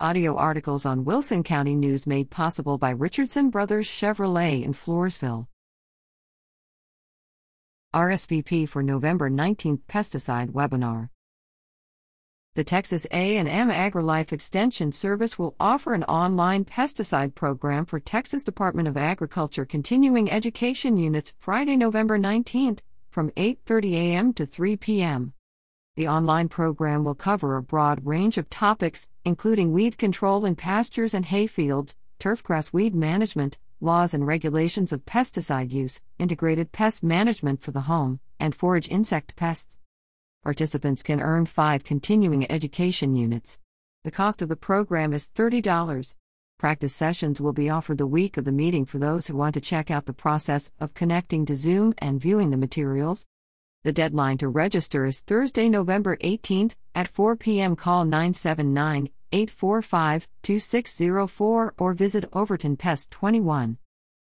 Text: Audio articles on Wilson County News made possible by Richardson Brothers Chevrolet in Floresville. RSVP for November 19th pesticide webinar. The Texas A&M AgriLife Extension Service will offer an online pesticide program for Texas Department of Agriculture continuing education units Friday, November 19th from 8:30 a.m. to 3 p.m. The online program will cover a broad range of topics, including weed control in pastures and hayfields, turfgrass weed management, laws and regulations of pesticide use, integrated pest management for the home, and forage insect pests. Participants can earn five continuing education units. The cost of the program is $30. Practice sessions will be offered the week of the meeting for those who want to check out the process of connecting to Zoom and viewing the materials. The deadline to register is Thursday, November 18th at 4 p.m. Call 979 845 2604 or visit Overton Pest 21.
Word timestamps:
Audio 0.00 0.34
articles 0.34 0.84
on 0.84 1.04
Wilson 1.04 1.44
County 1.44 1.76
News 1.76 2.04
made 2.04 2.28
possible 2.28 2.78
by 2.78 2.90
Richardson 2.90 3.48
Brothers 3.48 3.86
Chevrolet 3.86 4.64
in 4.64 4.72
Floresville. 4.72 5.46
RSVP 7.94 8.68
for 8.68 8.82
November 8.82 9.30
19th 9.30 9.82
pesticide 9.86 10.50
webinar. 10.50 11.10
The 12.56 12.64
Texas 12.64 13.06
A&M 13.12 13.46
AgriLife 13.46 14.32
Extension 14.32 14.90
Service 14.90 15.38
will 15.38 15.54
offer 15.60 15.94
an 15.94 16.02
online 16.04 16.64
pesticide 16.64 17.36
program 17.36 17.86
for 17.86 18.00
Texas 18.00 18.42
Department 18.42 18.88
of 18.88 18.96
Agriculture 18.96 19.64
continuing 19.64 20.28
education 20.28 20.96
units 20.96 21.34
Friday, 21.38 21.76
November 21.76 22.18
19th 22.18 22.80
from 23.10 23.30
8:30 23.36 23.92
a.m. 23.92 24.32
to 24.32 24.44
3 24.44 24.76
p.m. 24.76 25.34
The 25.96 26.08
online 26.08 26.48
program 26.48 27.04
will 27.04 27.14
cover 27.14 27.54
a 27.54 27.62
broad 27.62 28.04
range 28.04 28.36
of 28.36 28.50
topics, 28.50 29.08
including 29.24 29.72
weed 29.72 29.96
control 29.96 30.44
in 30.44 30.56
pastures 30.56 31.14
and 31.14 31.24
hayfields, 31.24 31.94
turfgrass 32.18 32.72
weed 32.72 32.96
management, 32.96 33.58
laws 33.80 34.12
and 34.12 34.26
regulations 34.26 34.92
of 34.92 35.04
pesticide 35.04 35.72
use, 35.72 36.00
integrated 36.18 36.72
pest 36.72 37.04
management 37.04 37.62
for 37.62 37.70
the 37.70 37.82
home, 37.82 38.18
and 38.40 38.56
forage 38.56 38.88
insect 38.88 39.36
pests. 39.36 39.76
Participants 40.42 41.04
can 41.04 41.20
earn 41.20 41.46
five 41.46 41.84
continuing 41.84 42.50
education 42.50 43.14
units. 43.14 43.60
The 44.02 44.10
cost 44.10 44.42
of 44.42 44.48
the 44.48 44.56
program 44.56 45.12
is 45.12 45.28
$30. 45.36 46.16
Practice 46.58 46.94
sessions 46.94 47.40
will 47.40 47.52
be 47.52 47.70
offered 47.70 47.98
the 47.98 48.06
week 48.06 48.36
of 48.36 48.44
the 48.44 48.50
meeting 48.50 48.84
for 48.84 48.98
those 48.98 49.28
who 49.28 49.36
want 49.36 49.54
to 49.54 49.60
check 49.60 49.92
out 49.92 50.06
the 50.06 50.12
process 50.12 50.72
of 50.80 50.94
connecting 50.94 51.46
to 51.46 51.54
Zoom 51.54 51.94
and 51.98 52.20
viewing 52.20 52.50
the 52.50 52.56
materials. 52.56 53.26
The 53.84 53.92
deadline 53.92 54.38
to 54.38 54.48
register 54.48 55.04
is 55.04 55.20
Thursday, 55.20 55.68
November 55.68 56.16
18th 56.16 56.72
at 56.94 57.06
4 57.06 57.36
p.m. 57.36 57.76
Call 57.76 58.06
979 58.06 59.10
845 59.30 60.26
2604 60.42 61.74
or 61.76 61.92
visit 61.92 62.24
Overton 62.32 62.78
Pest 62.78 63.10
21. 63.10 63.76